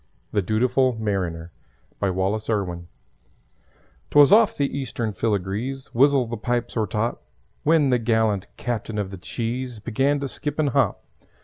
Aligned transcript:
THE 0.31 0.41
DUTIFUL 0.41 0.93
MARINER 0.99 1.51
BY 1.99 2.09
WALLACE 2.09 2.49
IRWIN 2.49 2.87
'Twas 4.09 4.31
off 4.31 4.57
the 4.57 4.75
Eastern 4.75 5.13
Filigrees 5.13 5.91
Wizzle 5.93 6.27
the 6.27 6.37
pipes 6.37 6.75
o'ertop! 6.75 7.21
When 7.61 7.91
the 7.91 7.99
gallant 7.99 8.47
Captain 8.57 8.97
of 8.97 9.11
the 9.11 9.19
Cheese 9.19 9.77
Began 9.77 10.19
to 10.21 10.27
skip 10.27 10.57
and 10.57 10.69
hop. 10.69 11.03